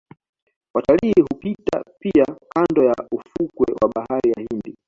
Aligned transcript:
Watalii 0.73 1.21
hupita 1.21 1.83
pia 1.99 2.25
kando 2.49 2.83
ya 2.83 2.95
ufukwe 3.11 3.73
wa 3.81 3.91
bahari 3.95 4.29
ya 4.31 4.41
Hindi 4.49 4.75